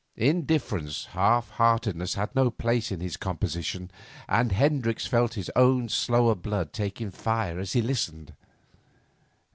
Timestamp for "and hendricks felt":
4.27-5.35